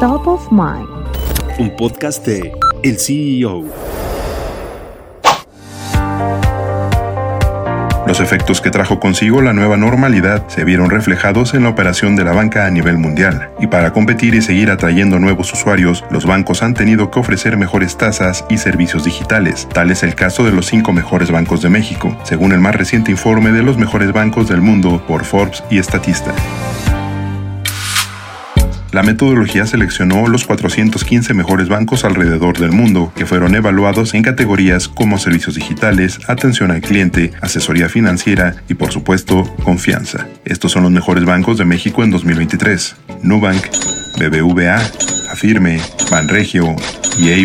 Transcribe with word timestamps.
Top 0.00 0.26
of 0.26 0.52
Mind. 0.52 0.86
Un 1.58 1.74
podcast 1.74 2.26
de 2.26 2.52
El 2.82 2.98
CEO. 2.98 3.64
Los 8.06 8.20
efectos 8.20 8.60
que 8.60 8.70
trajo 8.70 9.00
consigo 9.00 9.40
la 9.40 9.54
nueva 9.54 9.78
normalidad 9.78 10.46
se 10.48 10.64
vieron 10.64 10.90
reflejados 10.90 11.54
en 11.54 11.62
la 11.62 11.70
operación 11.70 12.14
de 12.14 12.24
la 12.24 12.32
banca 12.32 12.66
a 12.66 12.70
nivel 12.70 12.98
mundial, 12.98 13.50
y 13.58 13.68
para 13.68 13.94
competir 13.94 14.34
y 14.34 14.42
seguir 14.42 14.70
atrayendo 14.70 15.18
nuevos 15.18 15.50
usuarios, 15.54 16.04
los 16.10 16.26
bancos 16.26 16.62
han 16.62 16.74
tenido 16.74 17.10
que 17.10 17.18
ofrecer 17.18 17.56
mejores 17.56 17.96
tasas 17.96 18.44
y 18.50 18.58
servicios 18.58 19.04
digitales. 19.04 19.66
Tal 19.72 19.90
es 19.90 20.02
el 20.02 20.14
caso 20.14 20.44
de 20.44 20.52
los 20.52 20.66
cinco 20.66 20.92
mejores 20.92 21.30
bancos 21.30 21.62
de 21.62 21.70
México, 21.70 22.14
según 22.22 22.52
el 22.52 22.60
más 22.60 22.76
reciente 22.76 23.12
informe 23.12 23.50
de 23.50 23.62
los 23.62 23.78
mejores 23.78 24.12
bancos 24.12 24.46
del 24.46 24.60
mundo 24.60 25.02
por 25.08 25.24
Forbes 25.24 25.64
y 25.70 25.82
Statista. 25.82 26.34
La 28.96 29.02
metodología 29.02 29.66
seleccionó 29.66 30.26
los 30.26 30.46
415 30.46 31.34
mejores 31.34 31.68
bancos 31.68 32.06
alrededor 32.06 32.56
del 32.56 32.72
mundo, 32.72 33.12
que 33.14 33.26
fueron 33.26 33.54
evaluados 33.54 34.14
en 34.14 34.22
categorías 34.22 34.88
como 34.88 35.18
servicios 35.18 35.54
digitales, 35.54 36.18
atención 36.28 36.70
al 36.70 36.80
cliente, 36.80 37.30
asesoría 37.42 37.90
financiera 37.90 38.56
y 38.70 38.74
por 38.74 38.92
supuesto 38.92 39.54
confianza. 39.64 40.28
Estos 40.46 40.72
son 40.72 40.84
los 40.84 40.92
mejores 40.92 41.26
bancos 41.26 41.58
de 41.58 41.66
México 41.66 42.04
en 42.04 42.10
2023. 42.10 42.96
Nubank, 43.22 43.66
BBVA, 44.18 44.80
Afirme, 45.30 45.78
Banregio 46.10 46.74
y 47.18 47.28
EI 47.28 47.44